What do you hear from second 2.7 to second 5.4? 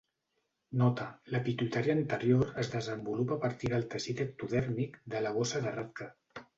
desenvolupa a partir de teixit ectodèrmic de la